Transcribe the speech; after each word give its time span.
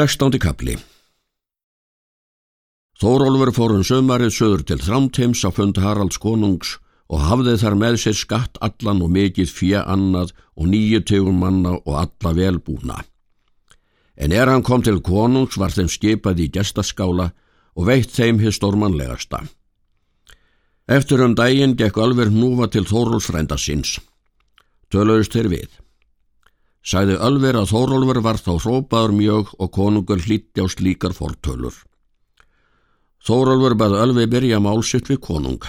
Sextándi 0.00 0.38
kapli 0.40 0.78
Þórólfur 3.02 3.50
fórun 3.52 3.82
sömarið 3.84 4.30
söður 4.32 4.62
til 4.70 4.78
Þrámteims 4.80 5.42
á 5.44 5.52
fund 5.52 5.80
Haralds 5.82 6.16
konungs 6.22 6.70
og 7.12 7.24
hafði 7.26 7.56
þar 7.60 7.76
með 7.82 7.98
sér 8.04 8.16
skatt 8.16 8.56
allan 8.64 9.02
og 9.04 9.10
mikið 9.16 9.52
fjö 9.52 9.82
annað 9.82 10.32
og 10.56 10.70
nýju 10.72 11.02
tegum 11.10 11.42
manna 11.42 11.74
og 11.82 11.98
alla 12.04 12.32
velbúna. 12.38 12.96
En 14.16 14.32
er 14.32 14.48
hann 14.48 14.64
kom 14.64 14.86
til 14.86 15.02
konungs 15.04 15.58
var 15.60 15.74
þeim 15.76 15.92
skipað 15.92 16.40
í 16.46 16.48
gestaskála 16.54 17.28
og 17.76 17.90
veitt 17.90 18.14
þeim 18.14 18.40
hér 18.40 18.56
stormanlegasta. 18.56 19.42
Eftir 20.88 21.26
um 21.26 21.36
daginn 21.36 21.76
gekk 21.76 22.00
Ölver 22.00 22.32
núfa 22.32 22.70
til 22.72 22.88
Þórólfsrænda 22.88 23.60
sinns. 23.60 23.98
Töluðust 24.88 25.36
þeir 25.36 25.52
við. 25.58 25.70
Sæði 26.80 27.18
Ölver 27.20 27.58
að 27.60 27.70
Þórólfur 27.74 28.22
var 28.24 28.38
þá 28.40 28.52
hrópaður 28.56 29.12
mjög 29.12 29.54
og 29.60 29.70
konungur 29.74 30.22
hlíti 30.24 30.64
á 30.64 30.66
slíkar 30.70 31.12
fortölur. 31.12 31.76
Þórólfur 33.20 33.76
baði 33.76 34.00
Ölvi 34.00 34.26
byrja 34.32 34.60
málsitt 34.64 35.10
við 35.12 35.20
konung. 35.26 35.60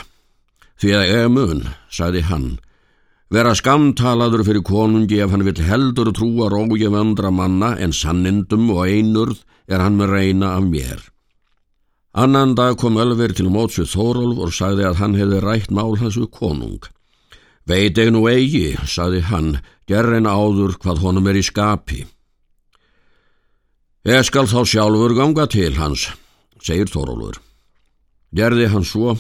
Því 0.80 0.94
að 0.98 1.10
ég 1.12 1.26
mun, 1.36 1.66
sæði 1.92 2.22
hann, 2.30 2.48
vera 3.30 3.52
skamtalaður 3.56 4.46
fyrir 4.48 4.64
konungi 4.66 5.20
ef 5.22 5.34
hann 5.36 5.44
vil 5.46 5.60
heldur 5.68 6.14
trúa 6.16 6.48
rógið 6.50 6.96
andra 6.96 7.32
manna 7.32 7.76
en 7.76 7.92
sannindum 7.92 8.72
og 8.72 8.88
einurð 8.88 9.44
er 9.68 9.84
hann 9.84 10.00
með 10.00 10.16
reyna 10.16 10.56
af 10.56 10.64
mér. 10.64 11.04
Annan 12.16 12.56
dag 12.56 12.80
kom 12.80 12.98
Ölver 13.00 13.36
til 13.36 13.52
mótsvið 13.52 13.92
Þórólf 13.92 14.42
og 14.48 14.56
sagði 14.56 14.88
að 14.88 14.98
hann 15.04 15.20
hefði 15.20 15.44
rætt 15.44 15.76
mál 15.76 16.00
hans 16.00 16.18
við 16.20 16.32
konung. 16.40 16.80
Veit 17.68 18.00
nú 18.12 18.26
eigi, 18.28 18.74
sagði 18.88 19.22
hann, 19.28 19.54
gerðin 19.92 20.30
áður 20.30 20.78
hvað 20.80 21.02
honum 21.04 21.28
er 21.28 21.40
í 21.40 21.44
skapi. 21.44 22.06
Ég 24.08 24.24
skal 24.26 24.48
þá 24.50 24.64
sjálfur 24.66 25.14
ganga 25.18 25.46
til 25.52 25.74
hans, 25.78 26.08
segir 26.64 26.90
Þórólfur. 26.90 27.42
Gerði 28.34 28.70
hann 28.72 28.88
svo, 28.88 29.18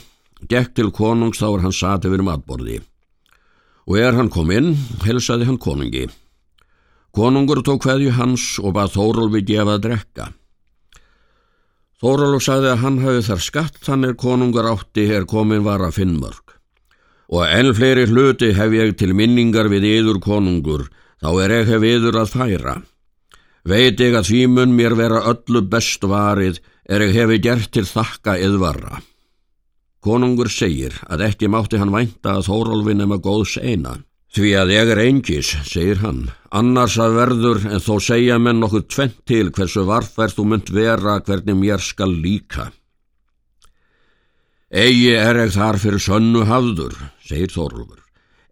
gekk 0.48 0.72
til 0.78 0.90
konungs 0.96 1.42
þá 1.42 1.48
er 1.50 1.66
hann 1.66 1.76
sati 1.76 2.12
við 2.12 2.24
matborði. 2.26 2.80
Og 3.90 3.98
er 4.00 4.16
hann 4.16 4.32
kom 4.32 4.52
inn, 4.54 4.74
helsaði 5.04 5.50
hann 5.50 5.60
konungi. 5.62 6.08
Konungur 7.12 7.60
tók 7.68 7.84
hveðju 7.84 8.16
hans 8.16 8.46
og 8.64 8.78
bað 8.78 8.96
Þórólfi 8.96 9.44
gefa 9.52 9.76
að 9.76 9.84
drekka. 9.90 10.30
Þórólf 12.02 12.42
sagði 12.42 12.72
að 12.72 12.82
hann 12.86 13.02
hafi 13.04 13.28
þar 13.28 13.44
skatt 13.46 13.84
þannig 13.86 14.18
konungur 14.18 14.72
átti 14.72 15.06
er 15.14 15.28
komin 15.30 15.68
var 15.68 15.84
að 15.86 16.00
finnmörg 16.00 16.51
og 17.32 17.46
enn 17.48 17.72
fleiri 17.76 18.08
hluti 18.10 18.52
hef 18.58 18.74
ég 18.76 18.98
til 19.00 19.16
minningar 19.16 19.72
við 19.72 19.88
yður 19.88 20.20
konungur, 20.24 20.90
þá 21.24 21.30
er 21.46 21.54
hef 21.70 21.86
yður 21.88 22.20
að 22.24 22.34
færa. 22.36 22.76
Veit 23.64 24.00
ég 24.02 24.18
að 24.18 24.28
því 24.28 24.42
mun 24.50 24.76
mér 24.76 24.98
vera 24.98 25.22
öllu 25.32 25.62
best 25.70 26.04
varið, 26.04 26.60
er 26.90 27.06
ég 27.06 27.16
hefi 27.16 27.40
gert 27.40 27.72
til 27.72 27.86
þakka 27.86 28.36
yðvarra. 28.42 29.00
Konungur 30.02 30.50
segir 30.50 30.96
að 31.08 31.28
ekki 31.28 31.48
mátti 31.48 31.78
hann 31.78 31.94
vænta 31.94 32.40
að 32.40 32.48
Þórólfin 32.50 33.04
ema 33.06 33.20
góðs 33.22 33.60
eina. 33.62 34.00
Því 34.32 34.52
að 34.58 34.72
ég 34.74 34.92
er 34.94 35.02
engis, 35.04 35.52
segir 35.68 36.00
hann, 36.02 36.24
annars 36.56 36.96
að 37.04 37.18
verður 37.20 37.66
en 37.68 37.84
þó 37.84 37.96
segja 38.02 38.40
menn 38.40 38.62
nokkuð 38.64 38.88
tvent 38.88 39.18
til 39.28 39.52
hversu 39.52 39.84
varfær 39.86 40.32
þú 40.34 40.48
munt 40.48 40.72
vera 40.74 41.20
hvernig 41.20 41.60
mér 41.60 41.84
skal 41.84 42.16
líka. 42.16 42.72
Egi 44.72 45.10
er 45.20 45.36
ég 45.36 45.50
þar 45.52 45.76
fyrir 45.84 46.00
sönnu 46.00 46.46
hafður, 46.48 46.94
segir 47.28 47.52
Þorlufur, 47.52 47.98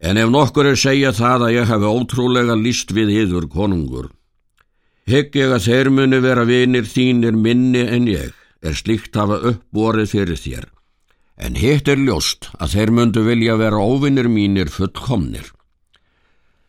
en 0.04 0.18
ef 0.20 0.28
nokkur 0.28 0.68
er 0.68 0.76
segja 0.76 1.14
það 1.16 1.46
að 1.46 1.54
ég 1.56 1.70
hafi 1.70 1.92
ótrúlega 1.96 2.58
líst 2.60 2.92
við 2.92 3.14
yður 3.22 3.46
konungur. 3.48 4.10
Hygg 5.08 5.38
ég 5.40 5.54
að 5.56 5.64
þeir 5.64 5.90
muni 5.96 6.20
vera 6.20 6.44
vinir 6.44 6.90
þínir 6.92 7.38
minni 7.40 7.86
en 7.88 8.10
ég, 8.12 8.34
er 8.60 8.76
slíkt 8.76 9.16
hafa 9.16 9.38
uppborið 9.54 10.12
fyrir 10.12 10.42
þér, 10.44 10.66
en 11.40 11.56
hitt 11.56 11.88
er 11.88 12.04
ljóst 12.04 12.50
að 12.60 12.76
þeir 12.76 12.92
mundu 12.98 13.24
vilja 13.24 13.56
vera 13.56 13.80
óvinnir 13.80 14.28
mínir 14.28 14.68
fullkomnir. 14.76 15.48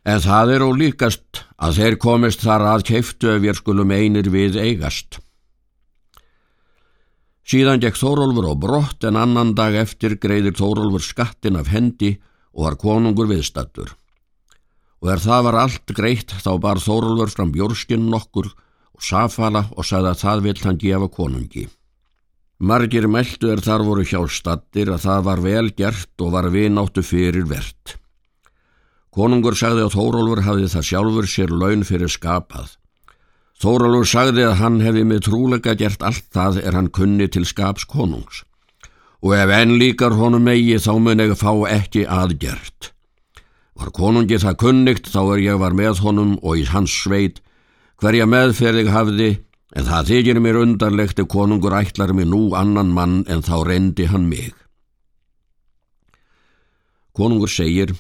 En 0.07 0.23
það 0.23 0.55
er 0.55 0.63
ólíkast 0.63 1.43
að 1.59 1.83
þeir 1.83 1.99
komist 2.07 2.47
þar 2.47 2.69
að 2.71 2.87
keiftu 2.87 3.35
ef 3.35 3.51
ég 3.51 3.59
skulum 3.59 3.91
einir 3.91 4.31
við 4.31 4.63
eigast. 4.63 5.19
Síðan 7.51 7.81
gekk 7.83 7.97
Þórólfur 7.99 8.47
á 8.47 8.55
brott 8.55 9.05
en 9.09 9.17
annan 9.19 9.57
dag 9.59 9.75
eftir 9.75 10.13
greiðir 10.23 10.55
Þórólfur 10.55 11.03
skattin 11.03 11.57
af 11.59 11.73
hendi 11.73 12.13
og 12.55 12.69
var 12.69 12.77
konungur 12.79 13.27
viðstattur. 13.27 13.91
Og 15.03 15.11
er 15.11 15.23
það 15.25 15.47
var 15.49 15.59
allt 15.65 15.95
greitt 15.97 16.31
þá 16.45 16.53
bar 16.63 16.79
Þórólfur 16.79 17.33
fram 17.35 17.51
bjórskinn 17.51 18.07
nokkur 18.13 18.53
og 18.53 19.03
safala 19.03 19.65
og 19.75 19.89
sagði 19.89 20.13
að 20.13 20.23
það 20.23 20.45
vill 20.47 20.63
hann 20.63 20.81
gefa 20.85 21.11
konungi. 21.17 21.67
Margir 22.61 23.09
meldu 23.11 23.51
er 23.51 23.65
þar 23.65 23.83
voru 23.89 24.07
hjá 24.07 24.21
stattir 24.31 24.93
að 24.95 25.09
það 25.09 25.27
var 25.27 25.43
vel 25.49 25.71
gert 25.75 26.23
og 26.23 26.35
var 26.37 26.51
vináttu 26.55 27.03
fyrir 27.03 27.49
verðt. 27.51 27.97
Konungur 29.11 29.59
sagði 29.59 29.89
að 29.89 29.97
Þórólfur 29.97 30.45
hafði 30.47 30.71
það 30.71 30.87
sjálfur 30.93 31.27
sér 31.35 31.51
laun 31.51 31.83
fyrir 31.89 32.13
skapað. 32.13 32.77
Þóralur 33.61 34.07
sagði 34.09 34.47
að 34.49 34.55
hann 34.63 34.79
hefði 34.81 35.03
með 35.05 35.27
trúlega 35.27 35.75
gert 35.77 36.01
allt 36.07 36.31
það 36.33 36.63
er 36.65 36.77
hann 36.79 36.89
kunni 36.97 37.27
til 37.29 37.45
skaps 37.45 37.85
konungs 37.85 38.41
og 39.21 39.35
ef 39.37 39.51
enn 39.53 39.75
líkar 39.77 40.17
honum 40.17 40.47
megi 40.49 40.79
þá 40.81 40.95
mun 40.97 41.21
ég 41.21 41.35
fá 41.37 41.53
ekki 41.69 42.07
aðgjert. 42.09 42.95
Var 43.77 43.93
konungi 43.93 44.39
það 44.41 44.57
kunnikt 44.65 45.13
þá 45.13 45.21
er 45.35 45.43
ég 45.45 45.61
var 45.61 45.77
með 45.77 46.01
honum 46.07 46.39
og 46.41 46.57
í 46.57 46.65
hans 46.73 46.95
sveit 47.03 47.43
hverja 48.01 48.25
meðferðig 48.25 48.89
hafði 48.89 49.31
en 49.77 49.89
það 49.91 50.09
þykir 50.15 50.41
mér 50.41 50.63
undarlegt 50.63 51.21
ef 51.21 51.29
konungur 51.29 51.77
ætlar 51.77 52.17
mér 52.17 52.33
nú 52.33 52.43
annan 52.57 52.97
mann 52.97 53.21
en 53.29 53.45
þá 53.45 53.61
reyndi 53.69 54.09
hann 54.09 54.25
mig. 54.33 54.57
Konungur 57.13 57.53
segir 57.53 57.93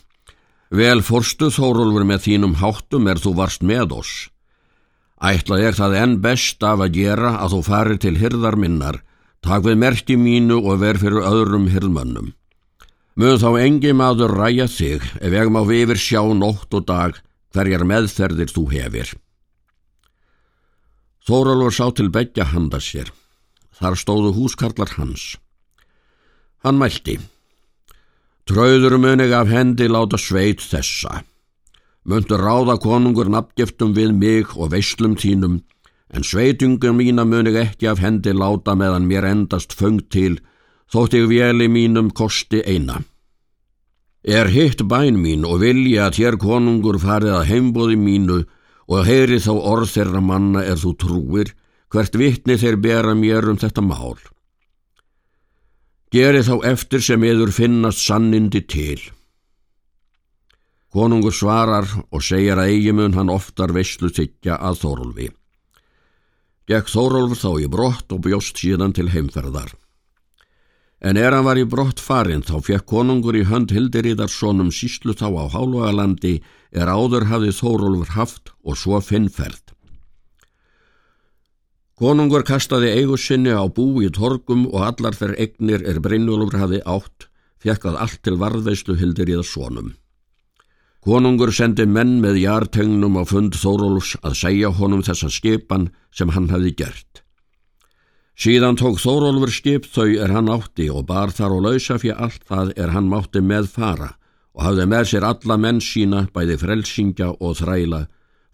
Vel 0.73 1.03
forstu 1.05 1.51
Þórólfur 1.53 2.07
með 2.07 2.29
þínum 2.31 2.61
háttum 2.63 3.09
er 3.11 3.21
þú 3.21 3.37
varst 3.37 3.61
með 3.67 3.99
oss 4.01 4.31
Ætla 5.21 5.59
ég 5.61 5.77
það 5.77 5.95
enn 6.01 6.19
best 6.25 6.63
af 6.65 6.81
að 6.81 6.95
gera 6.97 7.35
að 7.45 7.55
þú 7.55 7.63
farir 7.67 7.99
til 8.01 8.17
hyrðar 8.17 8.57
minnar, 8.57 9.03
takk 9.45 9.67
við 9.67 9.81
merti 9.83 10.17
mínu 10.17 10.57
og 10.65 10.81
ver 10.81 10.97
fyrir 11.01 11.27
öðrum 11.29 11.67
hyrðmönnum. 11.69 12.31
Mög 13.21 13.41
þá 13.43 13.51
engi 13.61 13.93
maður 13.93 14.33
ræja 14.39 14.65
þig 14.71 15.05
ef 15.21 15.35
ég 15.37 15.51
má 15.53 15.61
yfir 15.61 16.01
sjá 16.01 16.23
nótt 16.33 16.73
og 16.73 16.87
dag 16.89 17.19
hverjar 17.53 17.85
meðferðir 17.85 18.49
þú 18.55 18.65
hefir. 18.73 19.13
Þóralur 21.29 21.75
sá 21.75 21.91
til 21.93 22.09
begja 22.09 22.47
handa 22.55 22.81
sér. 22.81 23.11
Þar 23.77 23.97
stóðu 24.01 24.33
húskarlar 24.37 24.95
hans. 24.97 25.37
Hann 26.65 26.81
mælti. 26.81 27.19
Trauður 28.49 28.97
munig 29.01 29.33
af 29.37 29.53
hendi 29.53 29.89
láta 29.89 30.19
sveit 30.21 30.65
þessa. 30.65 31.23
Möndu 32.05 32.39
ráða 32.41 32.79
konungur 32.81 33.29
nafngeftum 33.29 33.93
við 33.93 34.15
mig 34.17 34.55
og 34.57 34.73
veislum 34.73 35.19
þínum, 35.21 35.61
en 36.09 36.25
sveitungum 36.25 36.97
mína 36.97 37.27
munig 37.29 37.59
ekki 37.61 37.91
af 37.91 38.01
hendi 38.01 38.33
láta 38.33 38.75
meðan 38.75 39.09
mér 39.11 39.29
endast 39.29 39.77
föng 39.77 40.01
til, 40.09 40.41
þótt 40.89 41.19
ég 41.19 41.29
veli 41.29 41.69
mínum 41.69 42.09
kosti 42.11 42.63
eina. 42.65 43.03
Er 44.25 44.49
hitt 44.53 44.83
bæn 44.89 45.21
mín 45.21 45.45
og 45.45 45.61
vilja 45.61 46.09
að 46.09 46.17
þér 46.19 46.41
konungur 46.41 46.99
farið 47.01 47.37
að 47.37 47.47
heimbóði 47.53 48.01
mínu 48.01 48.41
og 48.91 49.07
heyri 49.07 49.39
þá 49.41 49.53
orð 49.55 49.93
þeirra 49.95 50.21
manna 50.25 50.65
er 50.65 50.81
þú 50.81 50.97
trúir, 51.05 51.55
hvert 51.93 52.17
vittni 52.17 52.57
þeir 52.57 52.77
bera 52.81 53.15
mér 53.15 53.49
um 53.53 53.61
þetta 53.61 53.85
mál. 53.85 54.19
Geri 56.11 56.43
þá 56.43 56.57
eftir 56.73 57.05
sem 57.05 57.23
eður 57.23 57.53
finnast 57.55 58.03
sannindi 58.03 58.65
til. 58.67 59.01
Konungur 60.91 61.35
svarar 61.35 61.87
og 62.11 62.23
segir 62.27 62.59
að 62.59 62.73
eigimun 62.73 63.15
hann 63.15 63.31
oftar 63.31 63.71
veistlu 63.71 64.11
tyggja 64.11 64.57
að 64.59 64.81
Þórólfi. 64.83 65.29
Gekk 66.67 66.91
Þórólfur 66.91 67.39
þá 67.39 67.51
í 67.63 67.69
brott 67.71 68.15
og 68.15 68.25
bjóst 68.27 68.59
síðan 68.59 68.95
til 68.97 69.07
heimferðar. 69.13 69.71
En 71.01 71.17
er 71.17 71.33
hann 71.33 71.47
var 71.47 71.57
í 71.63 71.65
brott 71.65 72.03
farin 72.03 72.43
þá 72.45 72.59
fekk 72.67 72.89
konungur 72.91 73.39
í 73.39 73.47
hönd 73.47 73.71
Hildiríðarssonum 73.73 74.75
síslu 74.75 75.15
þá 75.15 75.31
á 75.31 75.45
Hálvagalandi 75.55 76.35
er 76.75 76.91
áður 76.91 77.31
hafið 77.31 77.57
Þórólfur 77.63 78.13
haft 78.19 78.53
og 78.67 78.77
svo 78.77 78.99
finnferð. 79.01 79.63
Konungur 82.01 82.43
kastaði 82.49 82.93
eigu 82.99 83.17
sinni 83.21 83.55
á 83.55 83.63
bú 83.71 84.03
í 84.03 84.11
torgum 84.11 84.67
og 84.73 84.85
allar 84.91 85.15
þeir 85.15 85.39
egnir 85.39 85.83
er 85.87 86.03
Brynjólfur 86.03 86.59
hafi 86.59 86.83
átt, 86.83 87.29
fekk 87.63 87.91
að 87.93 87.99
allt 88.05 88.23
til 88.25 88.39
varðveislu 88.41 88.97
Hildiríðarssonum. 88.99 89.95
Konungur 91.01 91.49
sendi 91.57 91.87
menn 91.89 92.19
með 92.21 92.43
jartegnum 92.43 93.15
á 93.17 93.25
fund 93.25 93.55
Þórólfs 93.57 94.19
að 94.21 94.35
segja 94.37 94.69
honum 94.77 95.01
þessa 95.01 95.31
skipan 95.33 95.89
sem 96.13 96.29
hann 96.35 96.51
hafi 96.53 96.75
gert. 96.77 97.23
Síðan 98.37 98.77
tók 98.77 99.01
Þórólfur 99.01 99.53
skip 99.53 99.89
þau 99.89 100.13
er 100.21 100.35
hann 100.37 100.53
átti 100.53 100.91
og 100.93 101.07
bar 101.09 101.33
þar 101.33 101.57
og 101.57 101.65
lausa 101.65 101.97
fyrir 102.01 102.21
allt 102.21 102.45
það 102.45 102.75
er 102.77 102.93
hann 102.93 103.09
mátti 103.09 103.41
með 103.41 103.73
fara 103.73 104.13
og 104.53 104.63
hafði 104.67 104.87
með 104.93 105.09
sér 105.09 105.29
alla 105.31 105.57
menn 105.57 105.81
sína 105.81 106.27
bæði 106.35 106.59
frelsingja 106.61 107.33
og 107.41 107.57
þræla, 107.63 108.05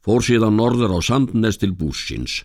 fór 0.07 0.23
síðan 0.23 0.59
norður 0.61 0.95
á 0.95 1.01
Sandnes 1.03 1.59
til 1.59 1.75
búsins. 1.75 2.45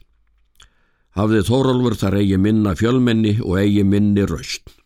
hafði 1.14 1.46
Þórólfur 1.46 1.98
þar 2.00 2.22
eigi 2.24 2.38
minna 2.42 2.74
fjölmenni 2.74 3.38
og 3.44 3.60
eigi 3.60 3.84
minni 3.84 4.26
raust. 4.26 4.81